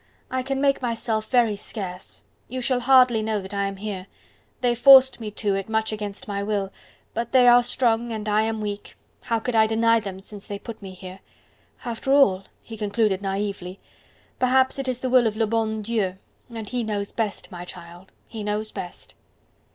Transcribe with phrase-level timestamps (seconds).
[0.31, 4.07] I can make myself very scarce; you shall hardly know that I am here.
[4.61, 6.71] They forced me to it much against my will....
[7.13, 8.95] But they are strong and I am weak,
[9.25, 11.19] how could I deny them since they put me here.
[11.85, 13.79] After all," he concluded naively,
[14.39, 16.15] "perhaps it is the will of le bon Dieu,
[16.49, 19.13] and He knows best, my child, He knows best."